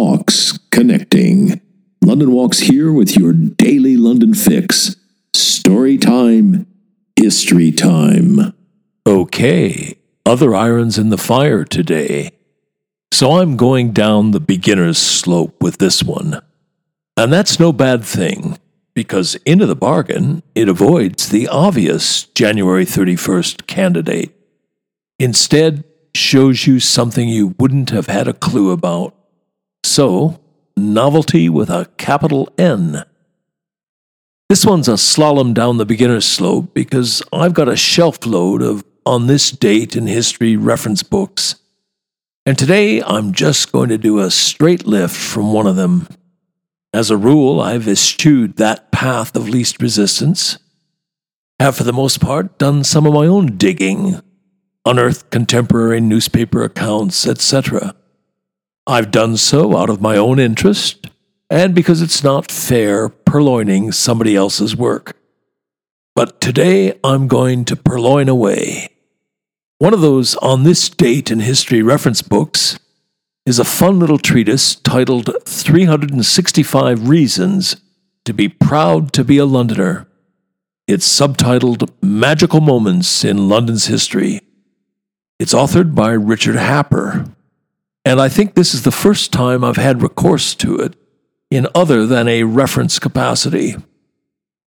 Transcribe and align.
Walks 0.00 0.56
Connecting. 0.70 1.60
London 2.04 2.30
Walks 2.30 2.60
here 2.60 2.92
with 2.92 3.16
your 3.16 3.32
daily 3.32 3.96
London 3.96 4.32
fix. 4.32 4.94
Story 5.34 5.98
time, 5.98 6.68
history 7.16 7.72
time. 7.72 8.54
Okay, 9.04 9.98
other 10.24 10.54
irons 10.54 10.98
in 10.98 11.08
the 11.08 11.18
fire 11.18 11.64
today. 11.64 12.30
So 13.12 13.40
I'm 13.40 13.56
going 13.56 13.90
down 13.90 14.30
the 14.30 14.38
beginner's 14.38 14.98
slope 14.98 15.60
with 15.60 15.78
this 15.78 16.04
one. 16.04 16.42
And 17.16 17.32
that's 17.32 17.58
no 17.58 17.72
bad 17.72 18.04
thing, 18.04 18.56
because 18.94 19.34
into 19.44 19.66
the 19.66 19.74
bargain, 19.74 20.44
it 20.54 20.68
avoids 20.68 21.28
the 21.28 21.48
obvious 21.48 22.22
January 22.36 22.86
31st 22.86 23.66
candidate. 23.66 24.32
Instead, 25.18 25.82
shows 26.14 26.68
you 26.68 26.78
something 26.78 27.28
you 27.28 27.56
wouldn't 27.58 27.90
have 27.90 28.06
had 28.06 28.28
a 28.28 28.32
clue 28.32 28.70
about. 28.70 29.16
So, 29.88 30.38
novelty 30.76 31.48
with 31.48 31.70
a 31.70 31.88
capital 31.96 32.52
N. 32.58 33.04
This 34.50 34.66
one's 34.66 34.86
a 34.86 34.92
slalom 34.92 35.54
down 35.54 35.78
the 35.78 35.86
beginner's 35.86 36.26
slope 36.26 36.74
because 36.74 37.22
I've 37.32 37.54
got 37.54 37.70
a 37.70 37.74
shelf 37.74 38.26
load 38.26 38.60
of 38.60 38.84
on 39.06 39.28
this 39.28 39.50
date 39.50 39.96
in 39.96 40.06
history 40.06 40.56
reference 40.56 41.02
books. 41.02 41.54
And 42.44 42.58
today 42.58 43.02
I'm 43.02 43.32
just 43.32 43.72
going 43.72 43.88
to 43.88 43.96
do 43.96 44.18
a 44.18 44.30
straight 44.30 44.86
lift 44.86 45.16
from 45.16 45.54
one 45.54 45.66
of 45.66 45.76
them. 45.76 46.06
As 46.92 47.10
a 47.10 47.16
rule, 47.16 47.58
I've 47.58 47.88
eschewed 47.88 48.56
that 48.56 48.92
path 48.92 49.34
of 49.34 49.48
least 49.48 49.80
resistance. 49.80 50.58
Have 51.58 51.76
for 51.76 51.84
the 51.84 51.94
most 51.94 52.20
part 52.20 52.58
done 52.58 52.84
some 52.84 53.06
of 53.06 53.14
my 53.14 53.26
own 53.26 53.56
digging 53.56 54.20
unearthed 54.84 55.30
contemporary 55.30 56.00
newspaper 56.00 56.62
accounts, 56.62 57.26
etc. 57.26 57.94
I've 58.88 59.10
done 59.10 59.36
so 59.36 59.76
out 59.76 59.90
of 59.90 60.00
my 60.00 60.16
own 60.16 60.38
interest 60.38 61.08
and 61.50 61.74
because 61.74 62.00
it's 62.00 62.24
not 62.24 62.50
fair 62.50 63.10
purloining 63.10 63.92
somebody 63.92 64.34
else's 64.34 64.74
work. 64.74 65.14
But 66.14 66.40
today 66.40 66.98
I'm 67.04 67.28
going 67.28 67.66
to 67.66 67.76
purloin 67.76 68.30
away. 68.30 68.88
One 69.76 69.92
of 69.92 70.00
those 70.00 70.36
on 70.36 70.62
this 70.62 70.88
date 70.88 71.30
in 71.30 71.40
history 71.40 71.82
reference 71.82 72.22
books 72.22 72.78
is 73.44 73.58
a 73.58 73.64
fun 73.64 73.98
little 73.98 74.18
treatise 74.18 74.74
titled 74.74 75.30
365 75.44 77.10
Reasons 77.10 77.76
to 78.24 78.32
Be 78.32 78.48
Proud 78.48 79.12
to 79.12 79.22
Be 79.22 79.36
a 79.36 79.44
Londoner. 79.44 80.08
It's 80.86 81.06
subtitled 81.06 81.90
Magical 82.00 82.62
Moments 82.62 83.22
in 83.22 83.50
London's 83.50 83.88
History. 83.88 84.40
It's 85.38 85.52
authored 85.52 85.94
by 85.94 86.12
Richard 86.12 86.56
Happer, 86.56 87.26
and 88.08 88.22
I 88.22 88.30
think 88.30 88.54
this 88.54 88.72
is 88.72 88.84
the 88.84 88.90
first 88.90 89.34
time 89.34 89.62
I've 89.62 89.76
had 89.76 90.00
recourse 90.00 90.54
to 90.54 90.76
it 90.76 90.96
in 91.50 91.66
other 91.74 92.06
than 92.06 92.26
a 92.26 92.44
reference 92.44 92.98
capacity. 92.98 93.76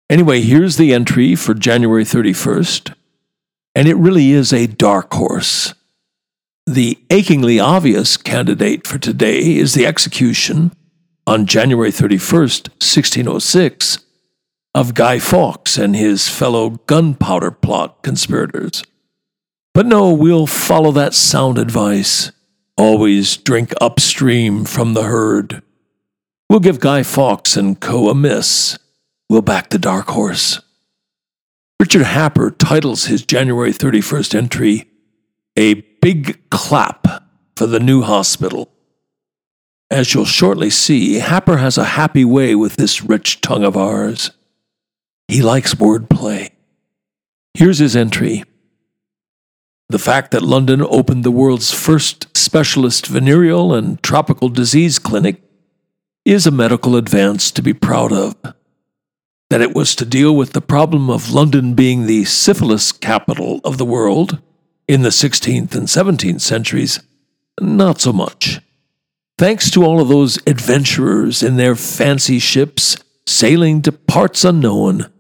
Anyway, 0.08 0.42
here's 0.42 0.78
the 0.78 0.94
entry 0.94 1.34
for 1.34 1.56
January 1.56 2.04
31st, 2.04 2.94
and 3.73 3.88
it 3.88 3.95
really 3.95 4.30
is 4.30 4.54
a 4.54 4.67
dark 4.67 5.11
horse. 5.16 5.73
The 6.67 7.00
achingly 7.09 7.59
obvious 7.59 8.17
candidate 8.17 8.86
for 8.86 9.00
today 9.00 9.56
is 9.56 9.73
the 9.73 9.88
execution 9.88 10.72
on 11.26 11.48
January 11.48 11.89
31st, 11.89 12.70
1606, 12.73 13.98
of 14.76 14.94
Guy 14.94 15.17
Fawkes 15.17 15.80
and 15.80 15.95
his 15.95 16.30
fellow 16.30 16.70
gunpowder 16.86 17.50
plot 17.50 18.04
conspirators. 18.04 18.84
But 19.73 19.88
no, 19.88 20.14
we'll 20.14 20.45
follow 20.45 20.92
that 20.92 21.16
sound 21.16 21.58
advice. 21.58 22.31
Always 22.78 23.38
drink 23.38 23.74
upstream 23.80 24.66
from 24.66 24.94
the 24.94 25.04
herd. 25.04 25.61
We'll 26.50 26.60
give 26.60 26.80
Guy 26.80 27.04
Fawkes 27.04 27.56
and 27.56 27.80
co 27.80 28.10
a 28.10 28.16
miss. 28.16 28.80
We'll 29.30 29.42
back 29.42 29.70
the 29.70 29.80
dark 29.80 30.08
horse. 30.10 30.60
Richard 31.80 32.04
Happer 32.04 32.52
titles 32.52 33.06
his 33.06 33.26
January 33.26 33.72
31st 33.72 34.36
entry 34.36 34.89
A 35.58 35.76
Big 36.02 36.50
Clap 36.50 37.23
for 37.56 37.67
the 37.67 37.80
New 37.80 38.02
Hospital. 38.02 38.72
As 39.92 40.14
you'll 40.14 40.26
shortly 40.26 40.70
see, 40.70 41.16
Happer 41.16 41.58
has 41.58 41.78
a 41.78 41.83
happy 41.83 42.26
way 42.26 42.56
with 42.56 42.78
this 42.78 43.04
rich 43.04 43.42
tongue 43.42 43.64
of 43.64 43.78
ours. 43.78 44.32
He 45.28 45.42
likes 45.42 45.76
wordplay. 45.76 46.50
Here's 47.54 47.80
his 47.80 47.95
entry 47.95 48.44
the 49.93 49.99
fact 49.99 50.31
that 50.31 50.42
London 50.42 50.81
opened 50.81 51.23
the 51.23 51.30
world's 51.30 51.71
first 51.71 52.36
specialist 52.36 53.05
venereal 53.05 53.76
and 53.76 54.02
tropical 54.02 54.49
disease 54.49 54.98
clinic 54.98 55.43
is 56.26 56.48
a 56.48 56.52
medical 56.52 56.95
advance 56.95 57.52
to 57.52 57.61
be 57.61 57.76
proud 57.76 58.11
of. 58.11 58.36
That 59.52 59.61
it 59.61 59.76
was 59.76 59.93
to 59.98 60.03
deal 60.03 60.36
with 60.36 60.53
the 60.53 60.61
problem 60.61 61.11
of 61.11 61.32
London 61.32 61.76
being 61.76 62.08
the 62.08 62.26
syphilis 62.26 62.92
capital 62.92 63.61
of 63.64 63.77
the 63.77 63.86
world 63.86 64.42
in 64.87 65.03
the 65.03 65.09
16th 65.09 65.76
and 65.76 65.87
17th 65.87 66.42
centuries, 66.42 66.99
not 67.61 68.02
so 68.02 68.11
much. 68.11 68.61
Thanks 69.37 69.70
to 69.70 69.83
all 69.83 70.02
of 70.02 70.08
those 70.08 70.39
adventurers 70.48 71.43
in 71.43 71.58
their 71.58 71.76
fancy 71.76 72.39
ships 72.39 72.98
sailing 73.27 73.83
to 73.83 73.92
parts 73.92 74.43
unknown 74.43 75.14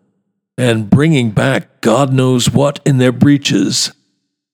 and 0.57 0.89
bringing 0.89 1.29
back 1.29 1.79
God 1.81 2.11
knows 2.11 2.49
what 2.49 2.79
in 2.87 2.97
their 2.97 3.11
breeches 3.11 3.91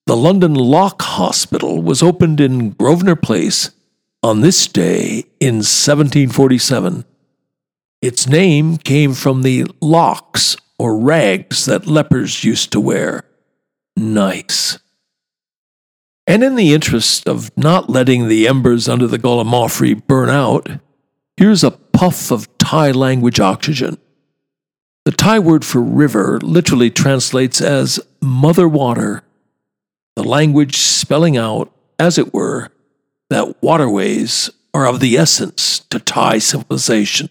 the 0.10 0.18
London 0.18 0.56
Lock 0.56 1.04
Hospital 1.04 1.84
was 1.84 2.02
opened 2.02 2.42
in 2.42 2.72
Grosvenor 2.72 3.16
Place 3.16 3.70
on 4.24 4.42
this 4.42 4.68
day 4.68 5.26
in 5.40 5.58
1747. 5.58 7.06
Its 8.02 8.28
name 8.28 8.78
came 8.78 9.14
from 9.14 9.44
the 9.44 9.68
locks 9.80 10.58
or 10.80 10.98
rags 10.98 11.66
that 11.66 11.86
lepers 11.86 12.44
used 12.44 12.72
to 12.72 12.80
wear. 12.80 13.24
Nice. 13.96 14.80
And 16.26 16.44
in 16.44 16.56
the 16.56 16.74
interest 16.74 17.28
of 17.28 17.56
not 17.56 17.88
letting 17.88 18.28
the 18.28 18.48
embers 18.48 18.90
under 18.90 19.06
the 19.06 19.20
Gallimaufry 19.20 20.08
burn 20.08 20.30
out, 20.30 20.72
here's 21.38 21.64
a 21.64 21.70
puff 21.70 22.32
of 22.32 22.58
Thai 22.58 22.90
language 22.90 23.40
oxygen. 23.40 24.00
The 25.06 25.12
Thai 25.12 25.38
word 25.38 25.64
for 25.64 25.80
river 25.80 26.40
literally 26.42 26.90
translates 26.90 27.62
as 27.62 28.00
mother 28.24 28.68
water 28.68 29.22
the 30.20 30.28
language 30.28 30.76
spelling 30.76 31.38
out, 31.38 31.72
as 31.98 32.18
it 32.18 32.34
were, 32.34 32.68
that 33.30 33.64
waterways 33.64 34.50
are 34.74 34.86
of 34.86 35.00
the 35.00 35.16
essence 35.16 35.80
to 35.90 35.98
Thai 35.98 36.40
civilization. 36.40 37.30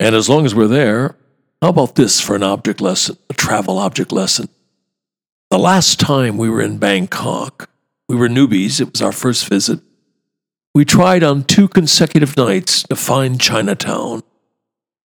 And 0.00 0.14
as 0.14 0.26
long 0.26 0.46
as 0.46 0.54
we're 0.54 0.68
there, 0.68 1.16
how 1.60 1.68
about 1.68 1.96
this 1.96 2.18
for 2.18 2.34
an 2.34 2.42
object 2.42 2.80
lesson, 2.80 3.18
a 3.28 3.34
travel 3.34 3.76
object 3.76 4.10
lesson? 4.10 4.48
The 5.50 5.58
last 5.58 6.00
time 6.00 6.38
we 6.38 6.48
were 6.48 6.62
in 6.62 6.78
Bangkok, 6.78 7.68
we 8.08 8.16
were 8.16 8.30
newbies, 8.30 8.80
it 8.80 8.90
was 8.90 9.02
our 9.02 9.12
first 9.12 9.46
visit. 9.46 9.80
We 10.74 10.86
tried 10.86 11.22
on 11.22 11.44
two 11.44 11.68
consecutive 11.68 12.38
nights 12.38 12.84
to 12.84 12.96
find 12.96 13.38
Chinatown. 13.38 14.22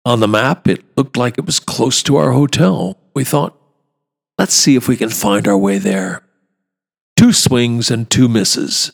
On 0.05 0.19
the 0.19 0.27
map, 0.27 0.67
it 0.67 0.83
looked 0.95 1.17
like 1.17 1.39
it 1.39 1.45
was 1.47 1.59
close 1.59 2.03
to 2.03 2.17
our 2.17 2.33
hotel. 2.33 2.99
We 3.16 3.23
thought, 3.23 3.59
let's 4.37 4.53
see 4.53 4.75
if 4.75 4.87
we 4.87 4.95
can 4.95 5.09
find 5.09 5.47
our 5.47 5.57
way 5.57 5.79
there. 5.79 6.21
Two 7.17 7.33
swings 7.33 7.89
and 7.89 8.07
two 8.07 8.28
misses. 8.28 8.91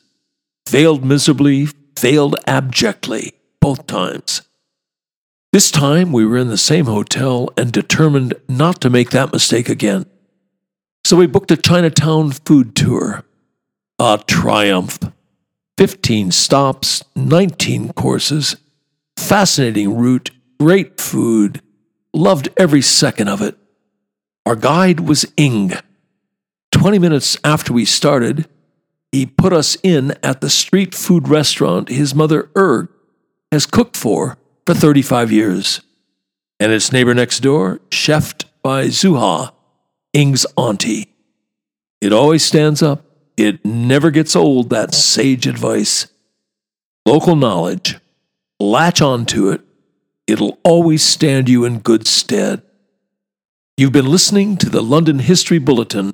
Failed 0.66 1.04
miserably, 1.04 1.68
failed 1.98 2.38
abjectly, 2.48 3.34
both 3.60 3.86
times. 3.86 4.44
This 5.52 5.70
time 5.70 6.14
we 6.14 6.26
were 6.26 6.38
in 6.38 6.48
the 6.48 6.58
same 6.58 6.86
hotel 6.86 7.50
and 7.58 7.72
determined 7.72 8.34
not 8.48 8.80
to 8.80 8.90
make 8.90 9.10
that 9.10 9.34
mistake 9.34 9.68
again. 9.68 10.06
So 11.04 11.18
we 11.18 11.28
booked 11.28 11.52
a 11.52 11.58
Chinatown 11.58 12.32
food 12.32 12.78
tour. 12.78 13.26
A 14.00 14.24
triumph. 14.26 15.00
15 15.78 16.32
stops, 16.32 17.04
19 17.18 17.92
courses, 17.92 18.56
fascinating 19.18 19.98
route, 19.98 20.32
great 20.62 21.02
food. 21.02 21.62
Loved 22.14 22.48
every 22.56 22.82
second 22.82 23.28
of 23.28 23.42
it. 23.42 23.58
Our 24.46 24.56
guide 24.56 25.02
was 25.02 25.26
Ing, 25.36 25.74
20 26.74 27.00
minutes 27.00 27.38
after 27.44 27.72
we 27.72 27.86
started, 27.86 28.48
he 29.12 29.26
put 29.28 29.54
us 29.54 29.78
in 29.84 30.16
at 30.24 30.42
the 30.42 30.50
street 30.50 30.96
food 30.96 31.30
restaurant 31.30 31.88
his 31.88 32.16
mother 32.16 32.50
Erg 32.58 32.90
has 33.52 33.68
cooked 33.68 33.96
for 33.96 34.38
for 34.66 34.74
35 34.74 35.32
years. 35.32 35.82
And 36.60 36.72
its 36.72 36.92
neighbor 36.92 37.14
next 37.14 37.42
door, 37.42 37.80
chefed 37.90 38.46
by 38.64 38.88
Zuha, 38.88 39.54
Ing's 40.14 40.46
auntie. 40.58 41.14
It 42.02 42.12
always 42.12 42.44
stands 42.44 42.82
up. 42.82 43.06
It 43.38 43.64
never 43.64 44.10
gets 44.10 44.36
old, 44.36 44.70
that 44.72 44.94
sage 44.94 45.46
advice. 45.46 46.08
Local 47.06 47.36
knowledge. 47.36 48.00
Latch 48.60 49.02
on 49.02 49.26
to 49.28 49.50
it. 49.52 49.62
It'll 50.26 50.58
always 50.64 51.04
stand 51.04 51.50
you 51.50 51.66
in 51.66 51.80
good 51.80 52.08
stead. 52.08 52.64
You've 53.78 53.92
been 53.92 54.10
listening 54.10 54.58
to 54.58 54.70
the 54.70 54.82
London 54.82 55.20
History 55.20 55.60
Bulletin 55.60 56.14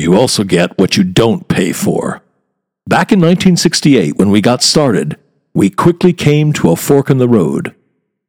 you 0.00 0.16
also 0.16 0.44
get 0.44 0.78
what 0.78 0.96
you 0.96 1.04
don't 1.04 1.48
pay 1.48 1.72
for. 1.72 2.22
Back 2.86 3.12
in 3.12 3.20
1968, 3.20 4.16
when 4.16 4.30
we 4.30 4.40
got 4.40 4.62
started, 4.62 5.16
we 5.54 5.70
quickly 5.70 6.12
came 6.12 6.52
to 6.54 6.70
a 6.70 6.76
fork 6.76 7.10
in 7.10 7.18
the 7.18 7.28
road. 7.28 7.74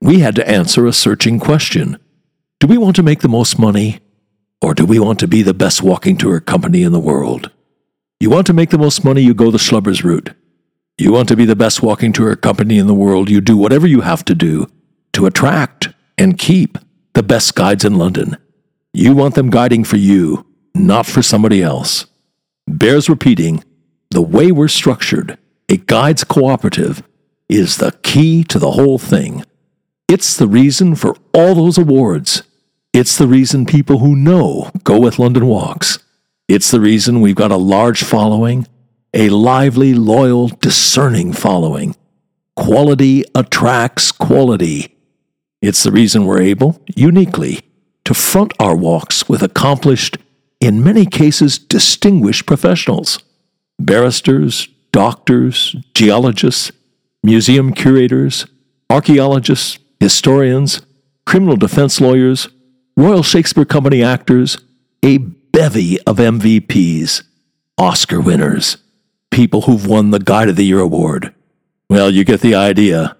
We 0.01 0.19
had 0.19 0.35
to 0.35 0.47
answer 0.47 0.85
a 0.85 0.93
searching 0.93 1.39
question 1.39 1.97
Do 2.59 2.67
we 2.67 2.77
want 2.77 2.95
to 2.97 3.03
make 3.03 3.21
the 3.21 3.29
most 3.29 3.57
money, 3.57 3.99
or 4.61 4.73
do 4.73 4.85
we 4.85 4.99
want 4.99 5.19
to 5.19 5.27
be 5.27 5.41
the 5.41 5.53
best 5.53 5.81
walking 5.81 6.17
tour 6.17 6.39
company 6.39 6.83
in 6.83 6.91
the 6.91 6.99
world? 6.99 7.51
You 8.19 8.29
want 8.29 8.45
to 8.47 8.53
make 8.53 8.69
the 8.69 8.77
most 8.77 9.03
money, 9.03 9.21
you 9.21 9.33
go 9.33 9.49
the 9.49 9.57
Schlubbers 9.57 10.03
route. 10.03 10.31
You 10.97 11.11
want 11.11 11.27
to 11.29 11.35
be 11.35 11.45
the 11.45 11.55
best 11.55 11.81
walking 11.81 12.13
tour 12.13 12.35
company 12.35 12.77
in 12.77 12.87
the 12.87 12.93
world, 12.93 13.29
you 13.29 13.41
do 13.41 13.57
whatever 13.57 13.87
you 13.87 14.01
have 14.01 14.23
to 14.25 14.35
do 14.35 14.67
to 15.13 15.25
attract 15.25 15.89
and 16.17 16.37
keep 16.37 16.77
the 17.13 17.23
best 17.23 17.55
guides 17.55 17.85
in 17.85 17.95
London. 17.95 18.37
You 18.93 19.15
want 19.15 19.35
them 19.35 19.49
guiding 19.49 19.83
for 19.83 19.97
you, 19.97 20.45
not 20.73 21.05
for 21.05 21.21
somebody 21.21 21.61
else. 21.61 22.05
Bears 22.67 23.09
repeating, 23.09 23.63
the 24.11 24.21
way 24.21 24.51
we're 24.51 24.67
structured, 24.67 25.37
a 25.69 25.77
guides 25.77 26.23
cooperative, 26.23 27.03
is 27.49 27.77
the 27.77 27.91
key 28.03 28.43
to 28.45 28.59
the 28.59 28.71
whole 28.71 28.97
thing. 28.97 29.43
It's 30.07 30.35
the 30.35 30.47
reason 30.47 30.95
for 30.95 31.15
all 31.33 31.55
those 31.55 31.77
awards. 31.77 32.43
It's 32.93 33.17
the 33.17 33.27
reason 33.27 33.65
people 33.65 33.99
who 33.99 34.15
know 34.15 34.71
go 34.83 34.99
with 34.99 35.19
London 35.19 35.47
Walks. 35.47 35.99
It's 36.47 36.71
the 36.71 36.81
reason 36.81 37.21
we've 37.21 37.35
got 37.35 37.51
a 37.51 37.57
large 37.57 38.03
following, 38.03 38.67
a 39.13 39.29
lively, 39.29 39.93
loyal, 39.93 40.49
discerning 40.49 41.31
following. 41.31 41.95
Quality 42.57 43.23
attracts 43.33 44.11
quality. 44.11 44.97
It's 45.61 45.83
the 45.83 45.91
reason 45.91 46.25
we're 46.25 46.41
able, 46.41 46.81
uniquely, 46.93 47.61
to 48.03 48.13
front 48.13 48.53
our 48.59 48.75
walks 48.75 49.29
with 49.29 49.41
accomplished, 49.41 50.17
in 50.61 50.83
many 50.83 51.05
cases 51.05 51.57
distinguished 51.57 52.45
professionals 52.45 53.19
barristers, 53.79 54.69
doctors, 54.91 55.75
geologists, 55.95 56.71
museum 57.23 57.73
curators, 57.73 58.45
archaeologists, 58.91 59.79
historians, 59.99 60.81
criminal 61.25 61.55
defense 61.55 61.99
lawyers, 61.99 62.47
Royal 62.95 63.23
Shakespeare 63.23 63.65
Company 63.65 64.03
actors, 64.03 64.57
a 65.03 65.17
bevy 65.17 65.99
of 66.01 66.17
MVPs, 66.17 67.23
Oscar 67.77 68.21
winners, 68.21 68.77
people 69.31 69.61
who've 69.61 69.87
won 69.87 70.11
the 70.11 70.19
Guide 70.19 70.49
of 70.49 70.57
the 70.57 70.65
Year 70.65 70.79
award. 70.79 71.33
Well, 71.89 72.11
you 72.11 72.23
get 72.23 72.41
the 72.41 72.53
idea. 72.53 73.17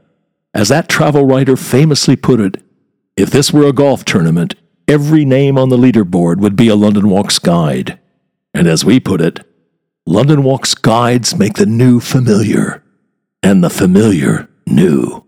As 0.54 0.70
that 0.70 0.90
travel 0.90 1.26
writer 1.26 1.58
famously 1.58 2.16
put 2.16 2.40
it, 2.40 2.62
if 3.18 3.32
this 3.32 3.52
were 3.52 3.66
a 3.66 3.74
golf 3.74 4.06
tournament, 4.06 4.54
every 4.92 5.24
name 5.24 5.58
on 5.58 5.70
the 5.70 5.78
leaderboard 5.78 6.40
would 6.40 6.58
be 6.58 6.68
a 6.68 6.76
London 6.76 7.10
Walks 7.10 7.40
guide. 7.40 7.98
And 8.54 8.68
as 8.68 8.84
we 8.84 9.00
put 9.00 9.22
it, 9.22 9.40
London 10.06 10.44
Walks 10.44 10.76
guides 10.76 11.38
make 11.38 11.54
the 11.54 11.66
new 11.66 12.02
familiar, 12.02 12.84
and 13.42 13.64
the 13.64 13.70
familiar 13.70 14.50
new. 14.68 15.26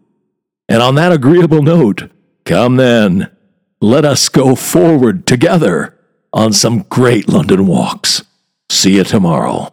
And 0.68 0.82
on 0.82 0.96
that 0.96 1.14
agreeable 1.14 1.62
note, 1.62 2.12
come 2.44 2.76
then, 2.76 3.32
let 3.80 4.04
us 4.04 4.28
go 4.28 4.54
forward 4.56 5.26
together 5.26 5.98
on 6.34 6.52
some 6.52 6.84
great 6.90 7.30
London 7.30 7.66
walks. 7.66 8.24
See 8.70 8.98
you 8.98 9.06
tomorrow. 9.06 9.73